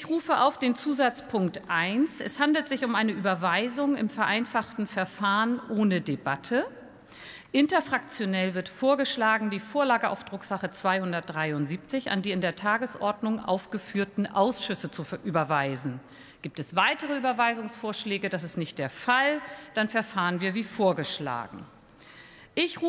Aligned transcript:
Ich 0.00 0.08
rufe 0.08 0.40
auf 0.40 0.58
den 0.58 0.74
Zusatzpunkt 0.74 1.60
1. 1.68 2.22
Es 2.22 2.40
handelt 2.40 2.70
sich 2.70 2.86
um 2.86 2.94
eine 2.94 3.12
Überweisung 3.12 3.98
im 3.98 4.08
vereinfachten 4.08 4.86
Verfahren 4.86 5.60
ohne 5.68 6.00
Debatte. 6.00 6.66
Interfraktionell 7.52 8.54
wird 8.54 8.70
vorgeschlagen, 8.70 9.50
die 9.50 9.60
Vorlage 9.60 10.08
auf 10.08 10.24
Drucksache 10.24 10.70
273 10.70 12.10
an 12.10 12.22
die 12.22 12.30
in 12.30 12.40
der 12.40 12.56
Tagesordnung 12.56 13.44
aufgeführten 13.44 14.26
Ausschüsse 14.26 14.90
zu 14.90 15.04
überweisen. 15.22 16.00
Gibt 16.40 16.58
es 16.60 16.74
weitere 16.74 17.18
Überweisungsvorschläge? 17.18 18.30
Das 18.30 18.42
ist 18.42 18.56
nicht 18.56 18.78
der 18.78 18.88
Fall. 18.88 19.42
Dann 19.74 19.90
verfahren 19.90 20.40
wir 20.40 20.54
wie 20.54 20.64
vorgeschlagen. 20.64 21.66
Ich 22.54 22.78